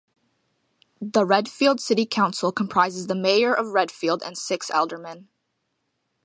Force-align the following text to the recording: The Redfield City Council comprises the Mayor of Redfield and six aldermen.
The 0.99 1.27
Redfield 1.27 1.79
City 1.79 2.07
Council 2.07 2.51
comprises 2.51 3.05
the 3.05 3.13
Mayor 3.13 3.53
of 3.53 3.67
Redfield 3.73 4.23
and 4.23 4.35
six 4.35 4.71
aldermen. 4.71 5.27